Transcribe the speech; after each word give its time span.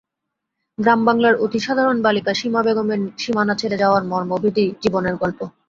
গ্রামবাংলার 0.77 1.35
অতি 1.35 1.59
সাধারণ 1.59 1.97
বালিকা 2.01 2.31
সীমা 2.33 2.61
বেগমের 2.63 3.01
সীমানা 3.17 3.53
ছেড়ে 3.55 3.77
যাওয়ার 3.77 4.03
মর্মভেদী 4.03 4.65
জীবনের 4.83 5.15
গল্প। 5.15 5.39